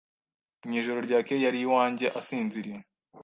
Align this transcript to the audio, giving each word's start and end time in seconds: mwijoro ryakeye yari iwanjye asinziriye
mwijoro 0.67 0.99
ryakeye 1.07 1.39
yari 1.45 1.59
iwanjye 1.65 2.05
asinziriye 2.19 2.79